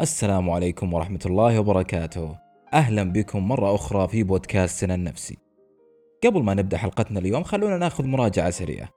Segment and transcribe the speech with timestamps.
[0.00, 2.38] السلام عليكم ورحمة الله وبركاته.
[2.74, 5.38] أهلا بكم مرة أخرى في بودكاستنا النفسي.
[6.24, 8.88] قبل ما نبدأ حلقتنا اليوم خلونا ناخذ مراجعة سريعة.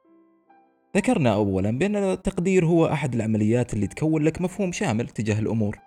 [0.98, 5.80] ذكرنا أولا بأن التقدير هو أحد العمليات اللي تكون لك مفهوم شامل تجاه الأمور.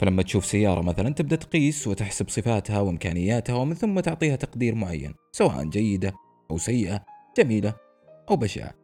[0.00, 5.64] فلما تشوف سيارة مثلا تبدأ تقيس وتحسب صفاتها وإمكانياتها ومن ثم تعطيها تقدير معين سواء
[5.64, 6.12] جيدة
[6.50, 7.04] أو سيئة
[7.38, 7.74] جميلة
[8.30, 8.74] أو بشعة.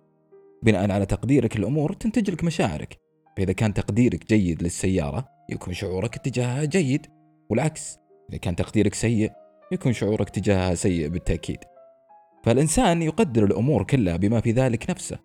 [0.62, 3.07] بناء على تقديرك للأمور تنتج لك مشاعرك.
[3.39, 7.06] فإذا كان تقديرك جيد للسيارة يكون شعورك اتجاهها جيد
[7.51, 7.98] والعكس
[8.30, 9.33] إذا كان تقديرك سيء
[9.73, 11.59] يكون شعورك تجاهها سيء بالتأكيد.
[12.45, 15.19] فالإنسان يقدر الأمور كلها بما في ذلك نفسه.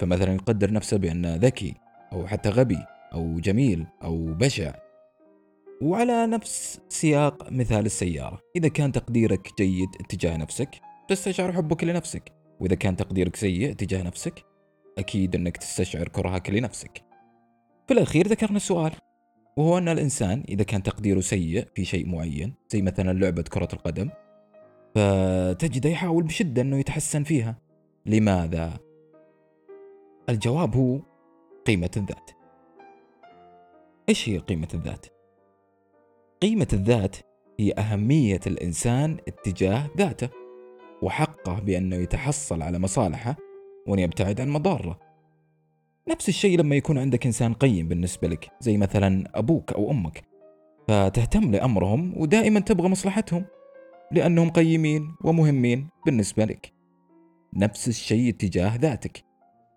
[0.00, 1.74] فمثلا يقدر نفسه بأنه ذكي
[2.12, 2.78] أو حتى غبي
[3.12, 4.74] أو جميل أو بشع.
[5.82, 10.70] وعلى نفس سياق مثال السيارة إذا كان تقديرك جيد اتجاه نفسك
[11.08, 12.32] تستشعر حبك لنفسك.
[12.60, 14.44] وإذا كان تقديرك سيء اتجاه نفسك
[14.98, 17.05] أكيد أنك تستشعر كرهك لنفسك.
[17.86, 18.92] في الأخير ذكرنا سؤال
[19.56, 24.10] وهو أن الإنسان إذا كان تقديره سيء في شيء معين زي مثلا لعبة كرة القدم
[24.94, 27.58] فتجده يحاول بشدة أنه يتحسن فيها
[28.06, 28.78] لماذا؟
[30.28, 31.00] الجواب هو
[31.66, 32.30] قيمة الذات
[34.08, 35.06] إيش هي قيمة الذات؟
[36.42, 37.16] قيمة الذات
[37.60, 40.28] هي أهمية الإنسان اتجاه ذاته
[41.02, 43.36] وحقه بأنه يتحصل على مصالحه
[43.86, 45.05] وأن يبتعد عن مضاره
[46.08, 50.24] نفس الشيء لما يكون عندك إنسان قيم بالنسبة لك زي مثلا أبوك أو أمك.
[50.88, 53.44] فتهتم لأمرهم ودائما تبغى مصلحتهم
[54.12, 56.72] لأنهم قيمين ومهمين بالنسبة لك.
[57.54, 59.24] نفس الشيء تجاه ذاتك.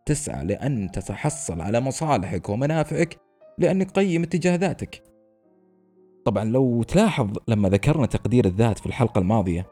[0.05, 3.17] تسعى لأن تتحصل على مصالحك ومنافعك
[3.57, 5.03] لأنك قيم اتجاه ذاتك.
[6.25, 9.65] طبعا لو تلاحظ لما ذكرنا تقدير الذات في الحلقة الماضية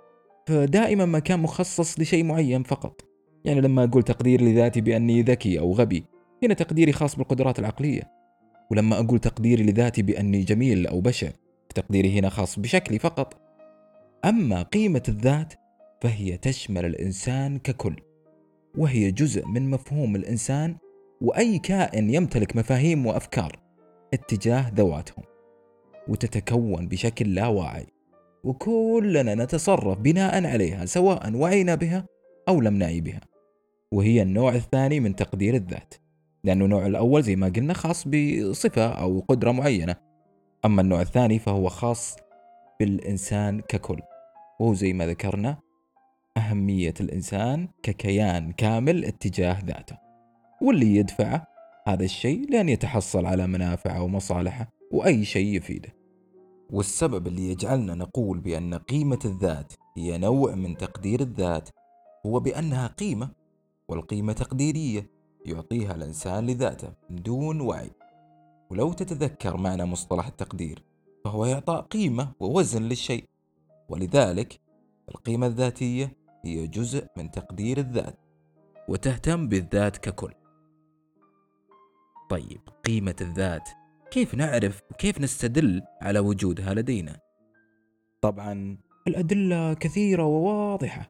[0.48, 3.02] فدائما ما كان مخصص لشيء معين فقط.
[3.46, 6.06] يعني لما أقول تقدير لذاتي بأني ذكي أو غبي
[6.44, 8.12] هنا تقديري خاص بالقدرات العقلية.
[8.72, 11.30] ولما أقول تقديري لذاتي بأني جميل أو بشع
[11.76, 13.42] تقديري هنا خاص بشكلي فقط.
[14.26, 15.54] أما قيمة الذات
[16.02, 17.96] فهي تشمل الإنسان ككل
[18.78, 20.76] وهي جزء من مفهوم الإنسان
[21.22, 23.60] وأي كائن يمتلك مفاهيم وأفكار
[24.14, 25.24] اتجاه ذواتهم
[26.08, 27.88] وتتكون بشكل لا واعي
[28.44, 32.06] وكلنا نتصرف بناء عليها سواء وعينا بها
[32.48, 33.22] أو لم نعي بها.
[33.92, 35.94] وهي النوع الثاني من تقدير الذات.
[36.44, 39.96] لأنه النوع الأول زي ما قلنا خاص بصفة أو قدرة معينة.
[40.66, 42.16] أما النوع الثاني فهو خاص
[42.80, 44.02] بالإنسان ككل.
[44.60, 45.58] وهو زي ما ذكرنا
[46.38, 49.98] أهمية الإنسان ككيان كامل اتجاه ذاته.
[50.62, 51.48] واللي يدفعه
[51.88, 55.90] هذا الشيء لأن يتحصل على منافعه ومصالحه وأي شيء يفيده.
[56.70, 61.70] والسبب اللي يجعلنا نقول بأن قيمة الذات هي نوع من تقدير الذات
[62.26, 63.30] هو بأنها قيمة
[63.90, 65.17] والقيمة تقديرية.
[65.50, 67.92] يعطيها الإنسان لذاته من دون وعي.
[68.70, 70.84] ولو تتذكر معنى مصطلح التقدير
[71.26, 73.24] فهو إعطاء قيمة ووزن للشيء.
[73.90, 74.60] ولذلك
[75.10, 78.20] القيمة الذاتية هي جزء من تقدير الذات
[78.88, 80.34] وتهتم بالذات ككل.
[82.30, 83.70] طيب قيمة الذات
[84.12, 87.20] كيف نعرف وكيف نستدل على وجودها لدينا؟
[88.22, 88.78] طبعا
[89.08, 91.10] الأدلة كثيرة وواضحة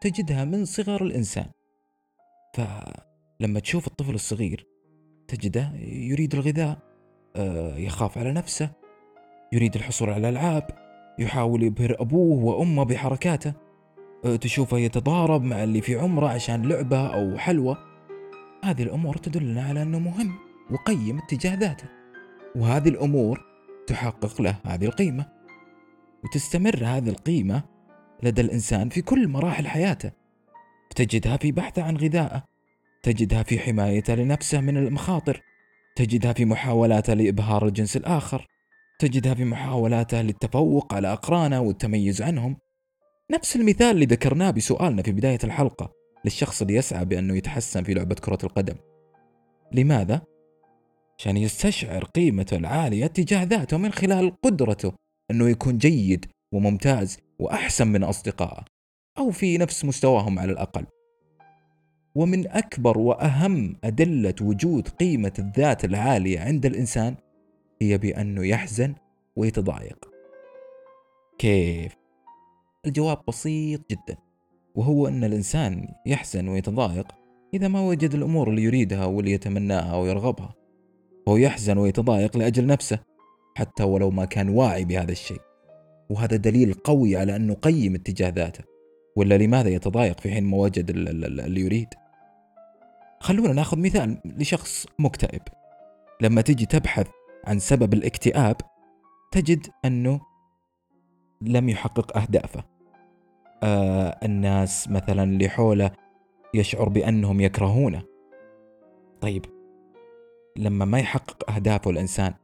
[0.00, 1.50] تجدها من صغر الإنسان.
[3.40, 4.66] فلما تشوف الطفل الصغير
[5.28, 6.78] تجده يريد الغذاء
[7.36, 8.70] آه، يخاف على نفسه
[9.52, 10.70] يريد الحصول على الألعاب
[11.18, 13.52] يحاول يبهر أبوه وأمه بحركاته
[14.24, 17.78] آه، تشوفه يتضارب مع اللي في عمره عشان لعبة أو حلوة.
[18.64, 20.34] هذه الأمور تدلنا على أنه مهم
[20.70, 21.84] وقيم اتجاه ذاته
[22.56, 23.44] وهذه الأمور
[23.86, 25.26] تحقق له هذه القيمة.
[26.24, 27.62] وتستمر هذه القيمة
[28.22, 30.12] لدى الإنسان في كل مراحل حياته.
[30.96, 32.44] تجدها في بحثه عن غذائه
[33.02, 35.42] تجدها في حمايته لنفسه من المخاطر
[35.96, 38.46] تجدها في محاولاته لإبهار الجنس الآخر
[38.98, 42.56] تجدها في محاولاته للتفوق على أقرانه والتميز عنهم.
[43.30, 45.92] نفس المثال اللي ذكرناه بسؤالنا في بداية الحلقة
[46.24, 48.74] للشخص اللي يسعى بأنه يتحسن في لعبة كرة القدم.
[49.72, 50.22] لماذا؟
[51.18, 54.92] عشان يستشعر قيمته العالية تجاه ذاته من خلال قدرته
[55.30, 58.64] أنه يكون جيد وممتاز وأحسن من أصدقائه
[59.18, 60.86] أو في نفس مستواهم على الأقل.
[62.18, 67.14] ومن أكبر وأهم أدلة وجود قيمة الذات العالية عند الإنسان
[67.82, 68.94] هي بأنه يحزن
[69.36, 70.10] ويتضايق.
[71.38, 71.96] كيف؟
[72.86, 74.16] الجواب بسيط جدا
[74.74, 77.06] وهو أن الإنسان يحزن ويتضايق
[77.54, 80.54] إذا ما وجد الأمور اللي يريدها واللي يتمناها ويرغبها.
[81.28, 82.98] هو يحزن ويتضايق لأجل نفسه
[83.56, 85.40] حتى ولو ما كان واعي بهذا الشيء.
[86.10, 88.64] وهذا دليل قوي على أنه قيم اتجاه ذاته.
[89.16, 91.88] ولا لماذا يتضايق في حين ما وجد اللي يريد؟
[93.20, 95.42] خلونا ناخذ مثال لشخص مكتئب.
[96.20, 97.08] لما تجي تبحث
[97.44, 98.56] عن سبب الاكتئاب
[99.32, 100.20] تجد أنه
[101.40, 102.64] لم يحقق أهدافه.
[103.62, 105.90] آه الناس مثلا اللي حوله
[106.54, 108.02] يشعر بأنهم يكرهونه.
[109.20, 109.46] طيب
[110.56, 112.34] لما ما يحقق أهدافه الإنسان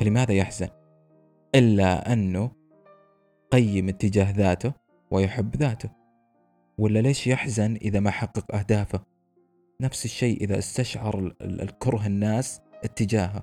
[0.00, 0.68] فلماذا يحزن؟
[1.54, 2.50] إلا أنه
[3.50, 4.72] قيم اتجاه ذاته
[5.10, 5.90] ويحب ذاته.
[6.78, 9.15] ولا ليش يحزن إذا ما حقق أهدافه؟
[9.80, 13.42] نفس الشيء إذا استشعر الكره الناس اتجاهه.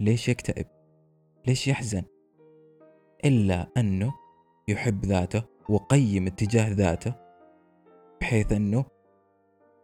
[0.00, 0.66] ليش يكتئب؟
[1.46, 2.02] ليش يحزن؟
[3.24, 4.14] إلا أنه
[4.68, 7.14] يحب ذاته وقيم اتجاه ذاته
[8.20, 8.84] بحيث أنه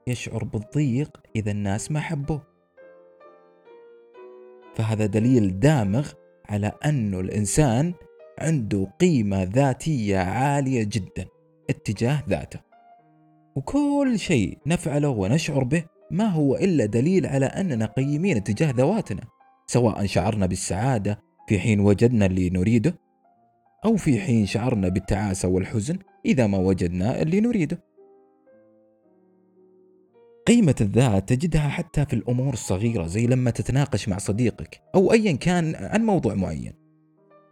[0.06, 2.42] يشعر بالضيق إذا الناس ما حبوه.
[4.74, 6.12] فهذا دليل دامغ
[6.48, 7.94] على أنه الإنسان
[8.38, 11.26] عنده قيمة ذاتية عالية جدا
[11.70, 12.73] اتجاه ذاته.
[13.56, 19.22] وكل شيء نفعله ونشعر به ما هو إلا دليل على أننا قيمين اتجاه ذواتنا
[19.66, 22.98] سواء شعرنا بالسعادة في حين وجدنا اللي نريده
[23.84, 27.84] أو في حين شعرنا بالتعاسة والحزن إذا ما وجدنا اللي نريده.
[30.46, 35.74] قيمة الذات تجدها حتى في الأمور الصغيرة زي لما تتناقش مع صديقك أو أيا كان
[35.74, 36.72] عن موضوع معين.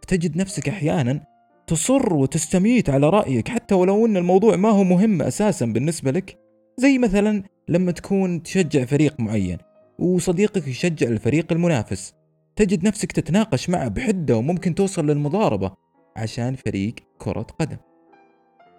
[0.07, 1.25] تجد نفسك أحيانا
[1.67, 6.39] تصر وتستميت على رأيك حتى ولو أن الموضوع ما هو مهم أساسا بالنسبة لك؟
[6.77, 9.57] زي مثلا لما تكون تشجع فريق معين
[9.99, 12.13] وصديقك يشجع الفريق المنافس
[12.55, 15.71] تجد نفسك تتناقش معه بحدة وممكن توصل للمضاربة
[16.15, 17.77] عشان فريق كرة قدم.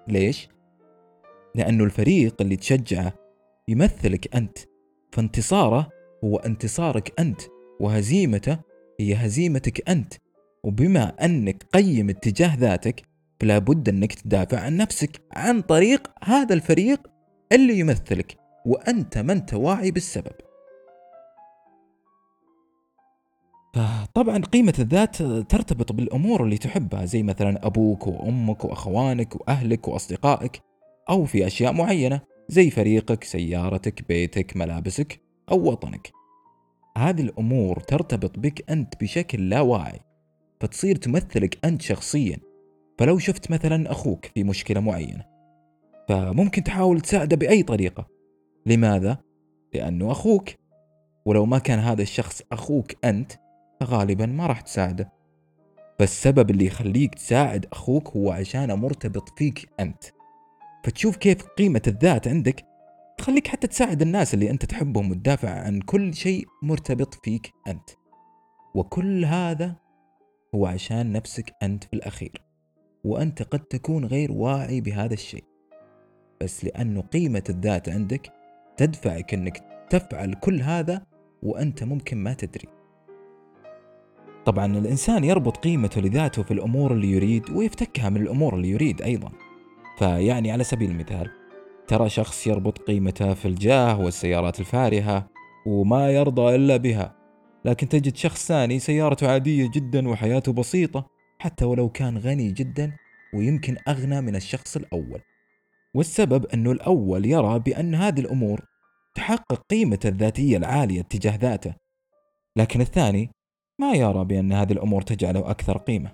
[0.08, 0.48] ليش؟
[1.54, 3.12] لأنه الفريق اللي تشجعه
[3.69, 4.58] يمثلك أنت
[5.12, 5.88] فانتصاره
[6.25, 7.40] هو انتصارك أنت
[7.81, 8.58] وهزيمته
[9.00, 10.14] هي هزيمتك أنت.
[10.64, 13.02] وبما أنك قيم اتجاه ذاتك
[13.40, 17.00] فلا بد أنك تدافع عن نفسك عن طريق هذا الفريق
[17.52, 20.32] اللي يمثلك وأنت ما أنت واعي بالسبب.
[23.75, 30.60] فطبعا قيمة الذات ترتبط بالأمور اللي تحبها زي مثلا أبوك وأمك وأخوانك وأهلك وأصدقائك
[31.10, 35.20] أو في أشياء معينة زي فريقك سيارتك بيتك ملابسك
[35.50, 36.12] أو وطنك.
[36.99, 40.00] هذه الأمور ترتبط بك أنت بشكل لا واعي
[40.61, 42.37] فتصير تمثلك أنت شخصيا.
[42.99, 45.25] فلو شفت مثلا أخوك في مشكلة معينة
[46.09, 48.09] فممكن تحاول تساعده بأي طريقة.
[48.67, 49.19] لماذا؟
[49.75, 50.49] لأنه أخوك
[51.25, 53.33] ولو ما كان هذا الشخص أخوك أنت
[53.81, 55.12] فغالبا ما راح تساعده.
[55.99, 60.05] فالسبب اللي يخليك تساعد أخوك هو عشانه مرتبط فيك أنت.
[60.85, 62.65] فتشوف كيف قيمة الذات عندك
[63.19, 67.91] تخليك حتى تساعد الناس اللي أنت تحبهم وتدافع عن كل شيء مرتبط فيك أنت.
[68.75, 69.77] وكل هذا
[70.55, 72.43] هو عشان نفسك أنت في الأخير
[73.05, 75.45] وأنت قد تكون غير واعي بهذا الشيء.
[76.41, 78.33] بس لأنه قيمة الذات عندك
[78.77, 81.06] تدفعك أنك تفعل كل هذا
[81.43, 82.69] وأنت ممكن ما تدري.
[84.45, 89.33] طبعا الإنسان يربط قيمته لذاته في الأمور اللي يريد ويفتكها من الأمور اللي يريد أيضا.
[89.99, 91.31] فيعني على سبيل المثال
[91.89, 95.29] ترى شخص يربط قيمته في الجاه والسيارات الفارهة
[95.67, 97.24] وما يرضى إلا بها.
[97.64, 101.06] لكن تجد شخص ثاني سيارته عادية جدا وحياته بسيطة
[101.38, 102.93] حتى ولو كان غني جدا
[103.34, 105.20] ويمكن أغنى من الشخص الأول.
[105.94, 108.64] والسبب أنه الأول يرى بأن هذه الأمور
[109.14, 111.75] تحقق قيمته الذاتية العالية تجاه ذاته.
[112.56, 113.31] لكن الثاني
[113.79, 116.12] ما يرى بأن هذه الأمور تجعله أكثر قيمة.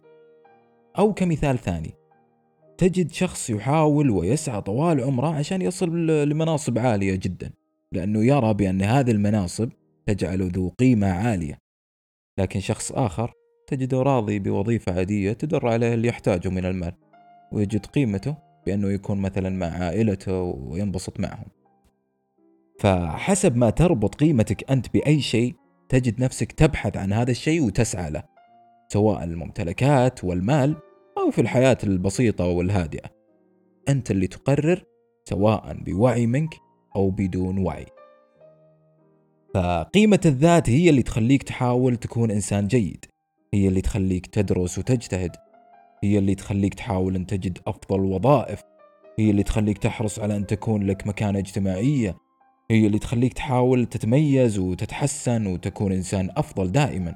[0.99, 1.95] أو كمثال ثاني
[2.79, 7.51] تجد شخص يحاول ويسعى طوال عمره عشان يصل لمناصب عالية جدا
[7.93, 9.71] لأنه يرى بأن هذه المناصب
[10.07, 11.59] تجعله ذو قيمة عالية.
[12.39, 13.33] لكن شخص آخر
[13.67, 16.93] تجده راضي بوظيفة عادية تدر عليه اللي يحتاجه من المال
[17.53, 21.47] ويجد قيمته بأنه يكون مثلا مع عائلته وينبسط معهم.
[22.79, 25.55] فحسب ما تربط قيمتك أنت بأي شيء
[25.89, 28.23] تجد نفسك تبحث عن هذا الشيء وتسعى له
[28.89, 30.77] سواء الممتلكات والمال
[31.19, 33.11] أو في الحياة البسيطة والهادئة.
[33.89, 34.85] أنت اللي تقرر
[35.25, 36.55] سواء بوعي منك
[36.97, 37.87] أو بدون وعي.
[39.55, 43.05] فقيمة الذات هي اللي تخليك تحاول تكون إنسان جيد.
[43.55, 45.37] هي اللي تخليك تدرس وتجتهد.
[46.05, 48.63] هي اللي تخليك تحاول أن تجد أفضل وظائف.
[49.19, 52.17] هي اللي تخليك تحرص على أن تكون لك مكانة اجتماعية.
[52.71, 57.15] هي اللي تخليك تحاول تتميز وتتحسن وتكون إنسان أفضل دائما.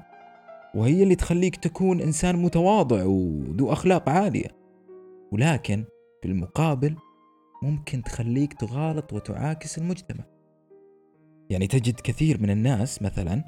[0.75, 4.55] وهي اللي تخليك تكون إنسان متواضع وذو أخلاق عالية.
[5.31, 5.85] ولكن
[6.21, 6.95] في المقابل
[7.63, 10.34] ممكن تخليك تغالط وتعاكس المجتمع.
[11.49, 13.43] يعني تجد كثير من الناس مثلا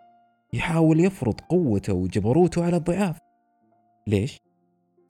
[0.53, 3.19] يحاول يفرض قوته وجبروته على الضعاف.
[4.07, 4.37] ليش؟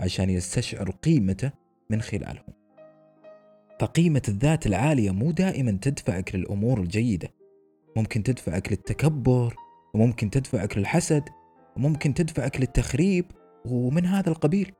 [0.01, 1.51] عشان يستشعر قيمته
[1.89, 2.53] من خلالهم
[3.81, 7.29] فقيمة الذات العالية مو دائما تدفعك للأمور الجيدة.
[7.95, 9.55] ممكن تدفعك للتكبر
[9.93, 11.23] وممكن تدفعك للحسد
[11.77, 13.25] وممكن تدفعك للتخريب
[13.65, 14.71] ومن هذا القبيل.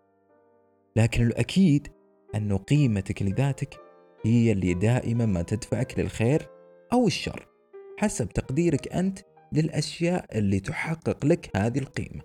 [0.95, 1.87] لكن الأكيد
[2.35, 3.79] أن قيمتك لذاتك
[4.25, 6.49] هي اللي دائما ما تدفعك للخير
[6.93, 7.56] أو الشر.
[7.98, 9.20] حسب تقديرك أنت
[9.51, 12.22] للأشياء اللي تحقق لك هذه القيمة.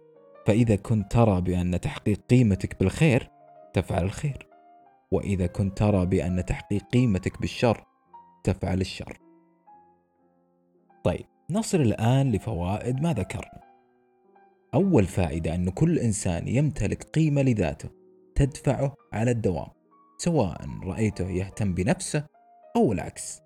[0.47, 3.31] فإذا كنت ترى بأن تحقيق قيمتك بالخير
[3.75, 4.47] تفعل الخير.
[5.11, 7.85] وإذا كنت ترى بأن تحقيق قيمتك بالشر
[8.45, 9.19] تفعل الشر.
[11.05, 13.61] طيب نصل الآن لفوائد ما ذكرنا.
[14.75, 17.89] أول فائدة أن كل إنسان يمتلك قيمة لذاته
[18.35, 19.69] تدفعه على الدوام
[20.19, 22.27] سواء رأيته يهتم بنفسه
[22.77, 23.43] أو العكس.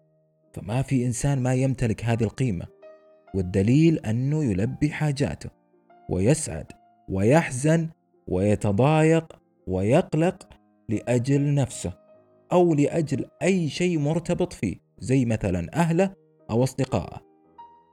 [0.56, 2.66] فما في إنسان ما يمتلك هذه القيمة.
[3.34, 5.50] والدليل أنه يلبي حاجاته
[6.10, 6.66] ويسعد
[7.08, 7.88] ويحزن
[8.26, 9.32] ويتضايق
[9.66, 10.48] ويقلق
[10.88, 11.92] لأجل نفسه
[12.52, 16.14] أو لأجل أي شيء مرتبط فيه زي مثلا أهله
[16.50, 17.20] أو أصدقائه.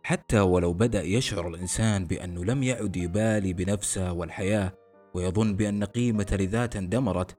[0.03, 4.72] حتى ولو بدأ يشعر الإنسان بأنه لم يعد يبالي بنفسه والحياة
[5.13, 7.38] ويظن بأن قيمة لذاته اندمرت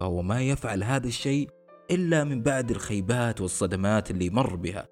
[0.00, 1.48] فهو ما يفعل هذا الشيء
[1.90, 4.88] إلا من بعد الخيبات والصدمات اللي مر بها.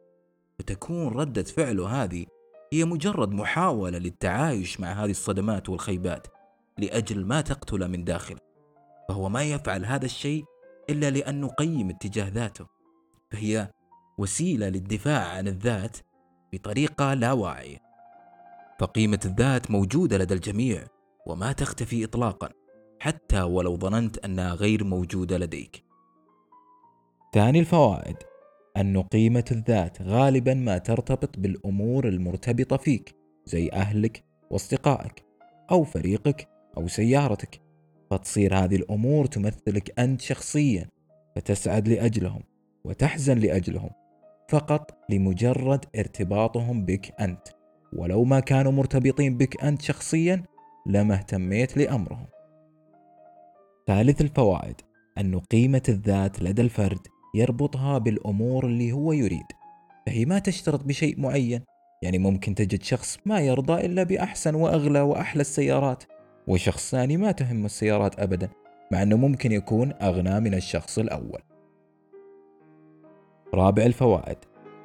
[0.58, 2.26] فتكون ردة فعله هذه
[2.72, 6.26] هي مجرد محاولة للتعايش مع هذه الصدمات والخيبات
[6.78, 8.38] لأجل ما تقتل من داخله
[9.08, 10.44] فهو ما يفعل هذا الشيء
[10.90, 12.66] إلا لأنه قيم اتجاه ذاته.
[13.30, 13.70] فهي
[14.18, 15.96] وسيلة للدفاع عن الذات
[16.52, 17.78] بطريقة لا واعية.
[18.78, 20.84] فقيمة الذات موجودة لدى الجميع
[21.26, 22.48] وما تختفي إطلاقا
[23.00, 25.91] حتى ولو ظننت أنها غير موجودة لديك.
[27.34, 28.16] ثاني الفوائد.
[28.76, 33.14] أن قيمة الذات غالبا ما ترتبط بالأمور المرتبطة فيك
[33.46, 35.24] زي أهلك وأصدقائك
[35.70, 37.60] أو فريقك أو سيارتك.
[38.10, 40.88] فتصير هذه الأمور تمثلك أنت شخصيا
[41.36, 42.42] فتسعد لأجلهم
[42.84, 43.90] وتحزن لأجلهم
[44.48, 47.48] فقط لمجرد ارتباطهم بك أنت.
[47.92, 50.42] ولو ما كانوا مرتبطين بك أنت شخصيا
[50.86, 52.26] لما اهتميت لأمرهم.
[53.86, 54.76] ثالث الفوائد.
[55.18, 59.46] أن قيمة الذات لدى الفرد يربطها بالأمور اللي هو يريد
[60.06, 61.60] فهي ما تشترط بشيء معين
[62.02, 66.04] يعني ممكن تجد شخص ما يرضى إلا بأحسن وأغلى وأحلى السيارات
[66.46, 68.48] وشخص ثاني ما تهم السيارات أبدا
[68.92, 71.40] مع أنه ممكن يكون أغنى من الشخص الأول.
[73.54, 74.38] رابع الفوائد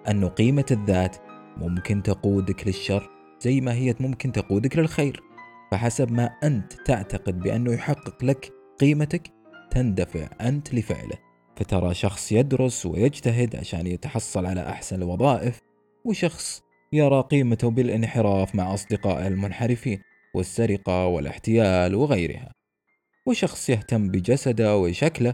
[0.08, 1.18] أن قيمة الذات
[1.58, 5.24] ممكن تقودك للشر زي ما هي ممكن تقودك للخير
[5.72, 9.32] فحسب ما أنت تعتقد بأنه يحقق لك قيمتك
[9.72, 11.27] تندفع أنت لفعله.
[11.58, 15.60] فترى شخص يدرس ويجتهد عشان يتحصل على أحسن الوظائف
[16.06, 16.62] وشخص
[16.94, 20.00] يرى قيمته بالانحراف مع أصدقائه المنحرفين
[20.36, 22.52] والسرقة والاحتيال وغيرها.
[23.28, 25.34] وشخص يهتم بجسده وشكله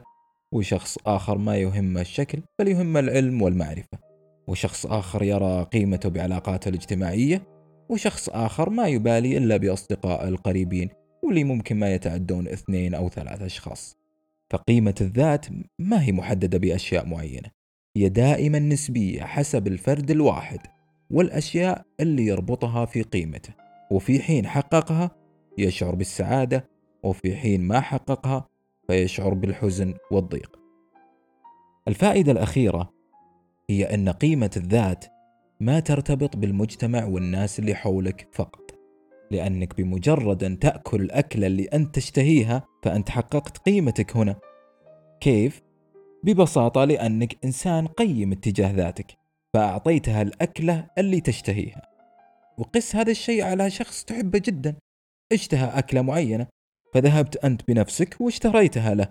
[0.52, 3.98] وشخص آخر ما يهمه الشكل بل يهمه العلم والمعرفة.
[4.48, 7.42] وشخص آخر يرى قيمته بعلاقاته الاجتماعية
[7.90, 10.90] وشخص آخر ما يبالي إلا بأصدقائه القريبين
[11.24, 14.03] واللي ممكن ما يتعدون اثنين أو ثلاث أشخاص.
[14.54, 15.46] فقيمة الذات
[15.80, 17.50] ما هي محددة بأشياء معينة
[17.98, 20.60] هي دائما نسبية حسب الفرد الواحد
[21.10, 23.54] والأشياء اللي يربطها في قيمته
[23.92, 25.12] وفي حين حققها
[25.58, 26.70] يشعر بالسعادة
[27.04, 28.48] وفي حين ما حققها
[28.88, 30.60] فيشعر بالحزن والضيق.
[31.88, 32.94] الفائدة الأخيرة
[33.70, 35.06] هي أن قيمة الذات
[35.60, 38.63] ما ترتبط بالمجتمع والناس اللي حولك فقط.
[39.32, 44.36] لأنك بمجرد أن تأكل الأكلة اللي أنت تشتهيها فأنت حققت قيمتك هنا.
[45.20, 45.62] كيف؟
[46.24, 49.18] ببساطة لأنك إنسان قيم اتجاه ذاتك
[49.54, 51.82] فأعطيتها الأكلة اللي تشتهيها.
[52.58, 54.76] وقس هذا الشيء على شخص تحبه جدا.
[55.32, 56.48] اشتهى أكلة معينة
[56.94, 59.08] فذهبت أنت بنفسك واشتريتها له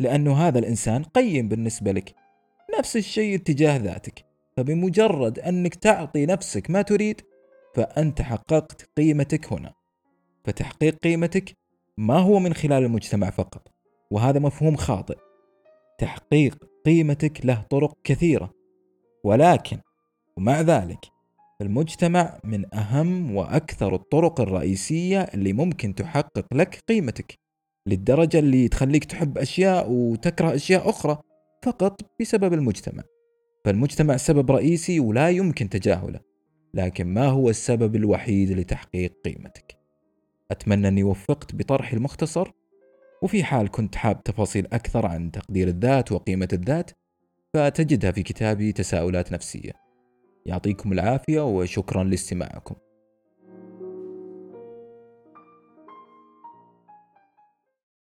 [0.00, 2.14] لأنه هذا الإنسان قيم بالنسبة لك.
[2.78, 4.24] نفس الشيء اتجاه ذاتك
[4.56, 7.20] فبمجرد أنك تعطي نفسك ما تريد
[7.74, 9.72] فأنت حققت قيمتك هنا.
[10.44, 11.52] فتحقيق قيمتك
[11.98, 13.68] ما هو من خلال المجتمع فقط
[14.10, 15.18] وهذا مفهوم خاطئ.
[15.98, 18.50] تحقيق قيمتك له طرق كثيرة.
[19.24, 19.78] ولكن
[20.36, 20.98] ومع ذلك
[21.60, 27.38] المجتمع من أهم وأكثر الطرق الرئيسية اللي ممكن تحقق لك قيمتك
[27.86, 31.18] للدرجة اللي تخليك تحب أشياء وتكره أشياء أخرى
[31.62, 33.02] فقط بسبب المجتمع.
[33.64, 36.31] فالمجتمع سبب رئيسي ولا يمكن تجاهله.
[36.74, 39.76] لكن ما هو السبب الوحيد لتحقيق قيمتك؟
[40.50, 42.50] أتمنى أني وفقت بطرحي المختصر
[43.22, 46.90] وفي حال كنت حاب تفاصيل أكثر عن تقدير الذات وقيمة الذات
[47.54, 49.72] فتجدها في كتابي تساؤلات نفسية.
[50.46, 52.74] يعطيكم العافية وشكرا لاستماعكم.